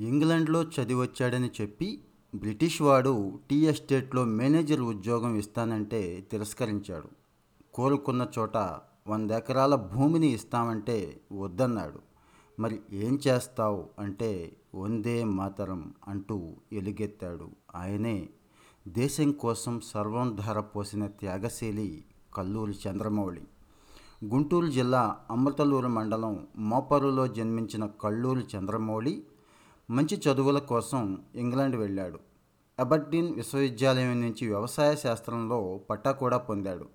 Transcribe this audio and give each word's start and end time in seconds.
ఇంగ్లండ్లో 0.00 0.62
చదివొచ్చాడని 0.62 1.50
చెప్పి 1.60 2.04
బ్రిటిష్ 2.34 2.82
వాడు 2.82 3.40
టీ 3.50 3.56
ఎస్టేట్లో 3.56 4.24
మేనేజర్ 4.24 4.80
ఉద్యోగం 4.80 5.36
ఇస్తానంటే 5.36 6.28
తిరస్కరించాడు. 6.30 7.08
కోరుకున్న 7.74 8.26
చోట 8.38 8.56
వంద 9.08 9.30
ఎకరాల 9.30 9.74
భూమిని 9.74 10.26
ఇస్తామంటే 10.26 11.20
వద్దన్నాడు. 11.32 11.98
మరి 12.60 12.80
ఏం 12.92 13.18
చేస్తావు 13.28 13.88
అంటే 13.98 14.56
వందే 14.74 15.24
మాతరం 15.24 15.94
అంటూ 16.08 16.54
ఎలుగెత్తాడు. 16.72 17.50
ఆయనే 17.74 18.28
దేశం 18.88 19.32
కోసం 19.32 19.80
సర్వం 19.84 20.36
ధార 20.36 20.60
పోసిన 20.60 21.06
త్యాగశీలి 21.06 22.04
కల్లూరి 22.34 22.74
చంద్రమౌళి. 22.88 23.42
గుంటూరు 24.24 24.66
జిల్లా 24.66 25.16
అమృతలూరు 25.30 25.88
మండలం 25.88 26.46
మోపరులో 26.56 27.26
జన్మించిన 27.26 27.86
కల్లూరి 27.86 28.44
చంద్రమౌళి 28.56 29.22
మంచి 29.90 30.22
చదువుల 30.28 30.58
కోసం 30.58 31.18
ఇంగ్లాండ్ 31.34 31.76
వెళ్ళాడు. 31.76 32.18
అబర్డీన్ 32.80 33.34
విశ్వవిద్యాలయం 33.34 34.20
నుంచి 34.20 34.48
వ్యవసాయ 34.48 34.96
శాస్త్రంలో 34.96 35.80
పట్టా 35.90 36.12
కూడా 36.12 36.38
పొందాడు. 36.38 36.86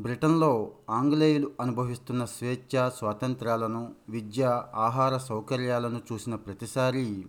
బ్రిటన్లో 0.00 0.70
ఆంగ్లేయులు 0.90 1.50
అనుభవిస్తున్న 1.60 2.24
స్వేచ్ఛ 2.24 2.88
స్వాతంత్ర్యాలను 2.88 3.92
విద్య 4.08 4.64
ఆహార 4.74 5.16
సౌకర్యాలను 5.16 6.00
చూసిన 6.12 6.34
ప్రతిసారి 6.34 7.26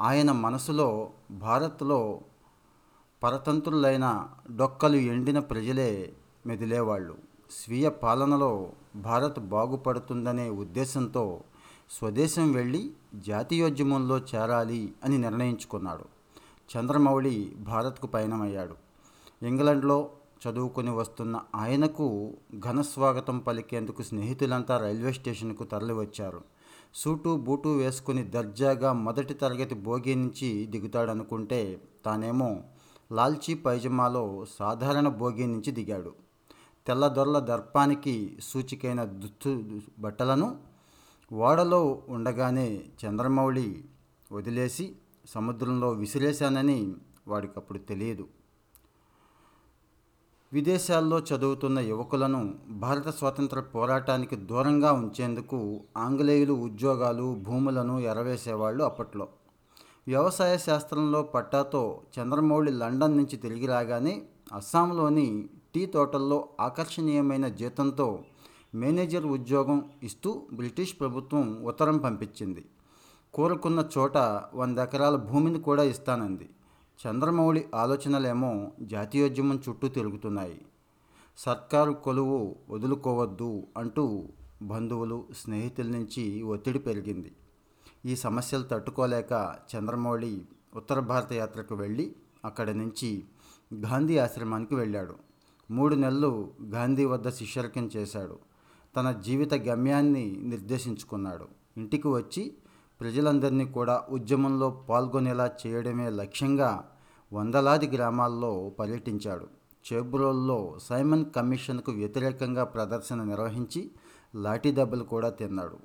ఆయన 0.00 0.32
మనసులో 0.32 1.10
భారత్లో 1.30 2.20
పరతంత్రులైన 3.22 4.28
డొక్కలు 4.56 4.96
ఎండిన 4.96 5.38
ప్రజలే 5.38 6.12
మెదిలేవాళ్ళు. 6.46 7.16
స్వీయ 7.50 7.88
పాలనలో 7.88 8.72
భారత్ 8.96 9.38
బాగుపడుతుందనే 9.38 10.50
ఉద్దేశంతో 10.50 11.40
స్వదేశం 11.90 12.52
వెళ్ళి 12.52 12.92
జాతీయోద్యమంలో 13.14 14.18
చేరాలి 14.18 14.94
అని 15.04 15.18
నిర్ణయించుకున్నాడు. 15.18 16.04
చంద్రమౌళి 16.70 17.56
భారత్కు 17.58 18.06
పయనమయ్యాడు. 18.06 18.76
ఇంగ్లండ్లో 19.42 20.10
చదువుకొని 20.42 20.90
వస్తున్న 20.90 21.40
ఆయనకు 21.54 22.34
ఘన 22.58 22.80
స్వాగతం 22.80 23.38
పలికేందుకు 23.38 24.02
స్నేహితులంతా 24.02 24.78
రైల్వే 24.78 25.12
స్టేషన్కు 25.12 25.64
తరలివచ్చారు. 25.64 26.40
సూటు 26.94 27.36
బూటు 27.36 27.68
వేసుకుని 27.68 28.24
దర్జాగా 28.24 28.92
మొదటి 28.92 29.34
తరగతి 29.34 29.74
భోగి 29.74 30.14
నుంచి 30.14 30.66
దిగుతాడనుకుంటే 30.66 31.82
తానేమో 32.04 32.60
లాల్చీ 33.12 33.54
పైజమాలో 33.54 34.44
సాధారణ 34.58 35.08
భోగి 35.08 35.46
నుంచి 35.46 35.70
దిగాడు. 35.72 36.12
తెల్లదొరల 36.86 37.38
దర్పానికి 37.38 38.38
సూచికైన 38.42 39.04
దుస్తు 39.04 39.80
బట్టలను 39.98 40.67
ఓడలో 41.32 42.02
ఉండగానే 42.08 42.84
చంద్రమౌళి 43.04 43.84
వదిలేసి 44.32 44.96
సముద్రంలో 45.28 45.90
విసిరేశానని 45.90 46.94
వాడికి 47.28 47.52
అప్పుడు 47.56 47.78
తెలియదు. 47.78 48.26
విదేశాల్లో 50.52 51.18
చదువుతున్న 51.18 51.78
యువకులను 51.78 52.54
భారత 52.68 53.08
స్వాతంత్ర 53.08 53.60
పోరాటానికి 53.60 54.36
దూరంగా 54.36 54.92
ఉంచేందుకు 54.92 55.80
ఆంగ్లేయులు 55.96 56.52
ఉద్యోగాలు 56.52 57.34
భూములను 57.34 58.00
ఎరవేసేవాళ్ళు 58.00 58.84
అప్పట్లో. 58.84 59.28
వ్యవసాయ 60.08 60.58
శాస్త్రంలో 60.58 61.22
పట్టాతో 61.22 62.00
చంద్రమౌళి 62.18 62.72
లండన్ 62.72 63.16
నుంచి 63.16 63.36
తిరిగి 63.36 63.66
రాగానే 63.66 64.22
అస్సాంలోని 64.52 65.48
టీ 65.74 65.86
తోటల్లో 65.86 66.48
ఆకర్షణీయమైన 66.60 67.48
జీతంతో 67.48 68.24
మేనేజర్ 68.74 69.26
ఉద్యోగం 69.26 69.90
ఇస్తూ 70.02 70.46
బ్రిటిష్ 70.52 71.00
ప్రభుత్వం 71.00 71.64
ఉత్తరం 71.64 71.98
పంపించింది. 71.98 72.64
కోరుకున్న 73.34 73.88
చోట 73.98 74.16
వంద 74.54 74.78
ఎకరాల 74.78 75.16
భూమిని 75.16 75.60
కూడా 75.60 75.82
ఇస్తానంది. 75.82 76.50
చంద్రమౌళి 77.06 77.64
ఆలోచనలేమో 77.74 78.72
జాతీయోద్యమం 78.80 79.62
చుట్టూ 79.68 79.88
తిరుగుతున్నాయి. 79.88 80.66
సర్కారు 81.38 81.92
కొలువు 81.92 82.56
వదులుకోవద్దు 82.70 83.66
అంటూ 83.76 84.28
బంధువులు 84.62 85.24
స్నేహితుల 85.36 85.86
నుంచి 85.86 86.42
ఒత్తిడి 86.42 86.78
పెరిగింది. 86.78 87.32
ఈ 88.06 88.16
సమస్యలు 88.16 88.62
తట్టుకోలేక 88.62 89.56
చంద్రమౌళి 89.76 90.42
ఉత్తర 90.76 91.00
భారత 91.00 91.32
యాత్రకు 91.32 91.74
వెళ్ళి 91.74 92.16
అక్కడి 92.44 92.74
నుంచి 92.74 93.24
గాంధీ 93.74 94.18
ఆశ్రమానికి 94.18 94.74
వెళ్ళాడు. 94.74 95.14
మూడు 95.70 95.94
నెలలు 95.94 96.52
గాంధీ 96.64 97.04
వద్ద 97.04 97.28
శిష్యర్కం 97.28 97.90
చేశాడు. 97.96 98.47
తన 98.98 99.12
జీవిత 99.12 99.54
గమ్యాన్ని 99.54 100.36
నిర్దేశించుకున్నాడు. 100.42 101.44
ఇంటికి 101.76 102.08
వచ్చి 102.08 102.54
ప్రజలందరినీ 103.00 103.64
కూడా 103.64 104.02
ఉద్యమంలో 104.10 104.70
పాల్గొనేలా 104.70 105.50
చేయడమే 105.66 106.10
లక్ష్యంగా 106.10 106.88
వందలాది 107.32 107.86
గ్రామాల్లో 107.86 108.72
పర్యటించాడు. 108.78 109.46
చేబ్రోల్లో 109.92 110.78
సైమన్ 110.82 111.24
కమిషన్కు 111.36 111.92
వ్యతిరేకంగా 111.92 112.64
ప్రదర్శన 112.64 113.22
నిర్వహించి 113.22 113.90
లాఠీ 114.34 114.72
దెబ్బలు 114.72 115.04
కూడా 115.04 115.30
తిన్నాడు. 115.30 115.78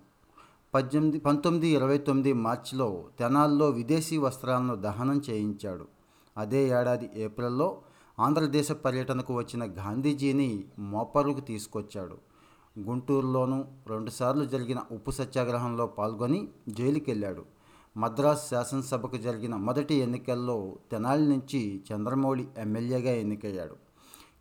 పద్దెనిమిది 0.73 1.19
పంతొమ్మిది 1.19 1.67
ఇరవై 1.67 1.97
తొమ్మిది 1.97 2.33
మార్చిలో 2.33 3.05
తెనాల్లో 3.19 3.69
విదేశీ 3.69 4.17
వస్త్రాలను 4.17 4.75
దహనం 4.75 5.21
చేయించాడు. 5.29 5.87
అదే 6.37 6.67
ఏడాది 6.69 7.09
ఏప్రిల్లో 7.15 7.81
ఆంధ్రదేశ 8.19 8.71
పర్యటనకు 8.71 9.33
వచ్చిన 9.33 9.63
గాంధీజీని 9.63 10.65
మోపరుకు 10.79 11.39
తీసుకొచ్చాడు. 11.39 12.32
గుంటూరులోనూ 12.79 13.65
రెండుసార్లు 13.87 14.45
జరిగిన 14.45 14.79
ఉప్పు 14.91 15.11
సత్యాగ్రహంలో 15.11 15.87
పాల్గొని 15.87 16.47
జైలుకెళ్ళాడు. 16.69 17.45
మద్రాసు 17.97 17.99
మద్రాస్ 17.99 18.49
శాసనసభకు 18.49 19.17
జరిగిన 19.17 19.55
మొదటి 19.55 19.95
ఎన్నికల్లో 19.95 20.75
తెనాలి 20.91 21.27
నుంచి 21.27 21.83
చంద్రమౌళి 21.91 22.47
ఎమ్మెల్యేగా 22.57 23.11
ఎన్నికయ్యాడు. 23.11 23.75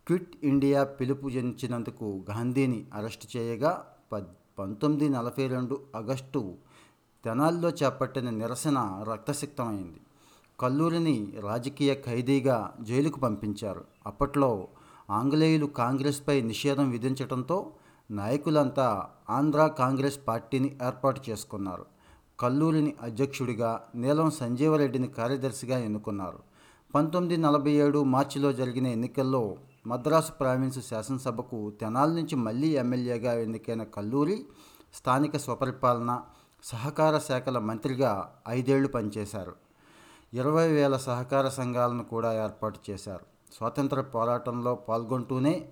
క్విట్ 0.06 0.36
ఇండియా 0.44 0.84
పిలుపు 0.84 1.30
జనించినందుకు 1.30 2.24
గాంధీని 2.30 2.86
అరెస్టు 2.94 3.38
చేయగా 3.38 3.86
పద్ 4.12 4.26
పంతొమ్మిది 4.58 5.08
నలభై 5.08 5.46
రెండు 5.46 5.80
ఆగస్టు 5.96 6.54
తెనాలిలో 7.24 7.70
చేపట్టిన 7.70 8.30
నిరసన 8.30 9.04
రక్తసిక్తమైంది. 9.12 10.00
కల్లూరిని 10.60 11.32
రాజకీయ 11.40 11.94
ఖైదీగా 11.94 12.74
జైలుకు 12.80 13.20
పంపించారు. 13.20 13.84
అప్పట్లో 14.06 14.68
ఆంగ్లేయులు 15.10 15.66
కాంగ్రెస్పై 15.66 16.40
నిషేధం 16.40 16.90
విధించడంతో 16.90 17.72
నాయకులంతా 18.10 19.08
ఆంధ్ర 19.30 19.66
కాంగ్రెస్ 19.66 20.20
పార్టీని 20.28 20.78
ఏర్పాటు 20.86 21.20
చేసుకున్నారు. 21.30 21.86
కల్లూరిని 22.40 22.94
అధ్యక్షుడిగా 23.02 23.80
నీలం 23.94 24.30
సంజీవరెడ్డిని 24.30 25.08
కార్యదర్శిగా 25.08 25.78
ఎన్నుకున్నారు. 25.78 26.38
పంతొమ్మిది 26.94 27.36
నలభై 27.42 27.70
ఏడు 27.70 28.04
మార్చిలో 28.04 28.52
జరిగిన 28.52 28.86
ఎన్నికల్లో 28.86 29.56
మద్రాసు 29.86 30.32
ప్రావిన్స్ 30.32 30.88
శాసనసభకు 30.88 31.70
తెనాలి 31.70 32.14
నుంచి 32.14 32.36
మళ్ళీ 32.36 32.68
ఎమ్మెల్యేగా 32.68 33.34
ఎన్నికైన 33.34 33.82
కల్లూరి 33.82 34.46
స్థానిక 34.94 35.36
స్వపరిపాలన 35.36 36.20
సహకార 36.64 37.18
శాఖల 37.18 37.58
మంత్రిగా 37.58 38.34
ఐదేళ్ళు 38.48 38.88
పనిచేశారు. 38.88 39.54
ఇరవై 40.34 40.72
వేల 40.72 40.96
సహకార 40.96 41.48
సంఘాలను 41.48 42.04
కూడా 42.04 42.44
ఏర్పాటు 42.44 42.80
చేశారు. 42.90 43.54
స్వాతంత్ర 43.56 44.00
పోరాటంలో 44.00 44.74
పాల్గొంటూనే 44.74 45.68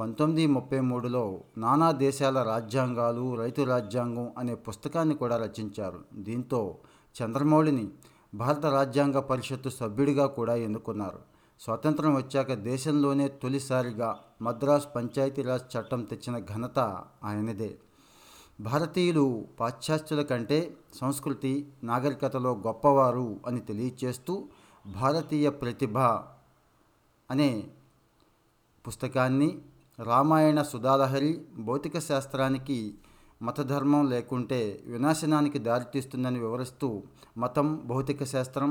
పంతొమ్మిది 0.00 0.46
ముప్పై 0.46 0.80
మూడులో 0.80 1.40
నానా 1.58 1.90
దేశాల 1.90 2.42
రాజ్యాంగాలు 2.42 3.34
రైతు 3.36 3.62
రాజ్యాంగం 3.62 4.32
అనే 4.38 4.54
పుస్తకాన్ని 4.54 5.14
కూడా 5.14 5.36
రచించారు. 5.36 6.04
దీంతో 6.14 6.78
చంద్రమౌళిని 7.16 7.88
భారత 8.34 8.66
రాజ్యాంగ 8.66 9.18
పరిషత్తు 9.18 9.68
సభ్యుడిగా 9.68 10.26
కూడా 10.26 10.54
ఎన్నుకున్నారు. 10.54 11.18
స్వాతంత్రం 11.60 12.14
వచ్చాక 12.14 12.52
దేశంలోనే 12.52 13.28
తొలిసారిగా 13.28 14.20
మద్రాస్ 14.42 14.88
పంచాయతీరాజ్ 14.96 15.76
చట్టం 15.76 16.04
తెచ్చిన 16.04 16.38
ఘనత 16.38 16.78
ఆయనదే. 17.24 17.78
భారతీయులు 18.60 19.46
పాశ్చాత్యుల 19.60 20.22
కంటే 20.22 20.76
సంస్కృతి 20.94 21.68
నాగరికతలో 21.84 22.52
గొప్పవారు 22.66 23.40
అని 23.46 23.60
తెలియచేస్తూ 23.60 24.48
భారతీయ 24.86 25.50
ప్రతిభ 25.50 25.98
అనే 27.30 27.68
పుస్తకాన్ని 28.86 29.58
రామాయణ 29.98 30.62
సుధాలహరి 30.62 31.32
భౌతిక 31.58 31.98
శాస్త్రానికి 31.98 32.78
మతధర్మం 33.40 34.02
లేకుంటే 34.08 34.60
వినాశనానికి 34.86 35.58
దారితీస్తుందని 35.58 36.38
వివరిస్తూ 36.38 36.88
మతం 37.38 37.68
భౌతిక 37.86 38.24
శాస్త్రం 38.24 38.70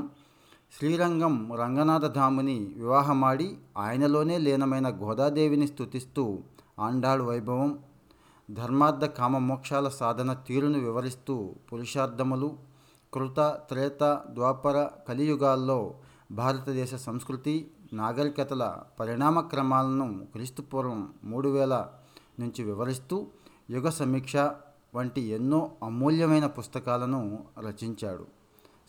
శ్రీరంగం 0.73 1.33
రంగనాథధాముని 1.53 2.57
వివాహమాడి 2.75 3.47
ఆయనలోనే 3.77 4.37
లీనమైన 4.37 4.87
గోదాదేవిని 5.01 5.67
స్థుతిస్తూ 5.67 6.25
ఆండాళ్ 6.79 7.21
వైభవం 7.21 7.71
ధర్మార్థ 8.49 9.05
కామ 9.11 9.37
మోక్షాల 9.37 9.87
సాధన 9.89 10.33
తీరును 10.47 10.79
వివరిస్తూ 10.79 11.35
పురుషార్థములు 11.69 12.49
కృత 13.13 13.39
త్రేత 13.69 14.03
ద్వాపర 14.29 14.77
కలియుగాల్లో 15.07 15.79
భారతదేశ 16.31 16.95
సంస్కృతి 16.95 17.71
నాగరికతల 17.93 18.81
పరిణామ 18.99 19.39
క్రమాలను 19.39 20.27
క్రీస్తుపూర్వం 20.31 21.13
మూడు 21.23 21.49
వేల 21.49 21.89
నుంచి 22.39 22.63
వివరిస్తూ 22.63 23.27
యుగ 23.69 23.89
సమీక్ష 23.89 24.37
వంటి 24.95 25.21
ఎన్నో 25.21 25.71
అమూల్యమైన 25.83 26.45
పుస్తకాలను 26.45 27.45
రచించాడు. 27.59 28.27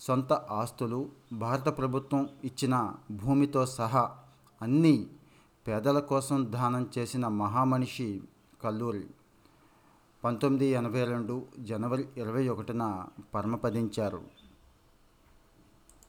సొంత 0.01 0.33
ఆస్తులు 0.33 1.09
భారత 1.33 1.79
ప్రభుత్వం 1.79 2.29
ఇచ్చిన 2.45 2.93
భూమితో 3.11 3.67
సహా 3.67 4.11
అన్నీ 4.63 5.07
పేదల 5.69 5.99
కోసం 5.99 6.53
దానం 6.53 6.91
చేసిన 6.99 7.29
మహామనిషి 7.29 8.23
కల్లూరి. 8.63 9.07
పంతొమ్మిది 10.25 10.67
ఎనభై 10.67 11.05
రెండు 11.05 11.47
జనవరి 11.59 12.09
ఇరవై 12.17 12.49
ఒకటిన 12.49 13.05
పరమపదించారు. 13.35 14.36